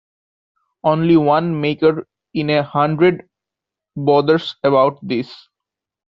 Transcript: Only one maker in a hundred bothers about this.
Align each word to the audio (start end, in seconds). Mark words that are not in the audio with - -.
Only 0.83 1.15
one 1.15 1.61
maker 1.61 2.07
in 2.33 2.49
a 2.49 2.63
hundred 2.63 3.29
bothers 3.95 4.55
about 4.63 4.97
this. 5.07 5.31